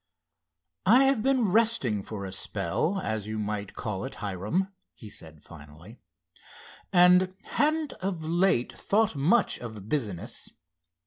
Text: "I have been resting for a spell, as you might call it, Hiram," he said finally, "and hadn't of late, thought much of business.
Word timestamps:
"I 0.87 1.03
have 1.03 1.21
been 1.21 1.51
resting 1.51 2.01
for 2.01 2.25
a 2.25 2.31
spell, 2.31 3.01
as 3.01 3.27
you 3.27 3.37
might 3.37 3.75
call 3.75 4.03
it, 4.03 4.15
Hiram," 4.15 4.73
he 4.95 5.11
said 5.11 5.43
finally, 5.43 5.99
"and 6.91 7.35
hadn't 7.43 7.93
of 8.01 8.23
late, 8.23 8.73
thought 8.73 9.15
much 9.15 9.59
of 9.59 9.89
business. 9.89 10.49